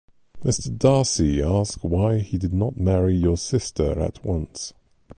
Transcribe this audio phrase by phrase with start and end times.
[0.43, 0.75] Mr.
[0.75, 4.73] Darcy asked why he did not marry your sister at once.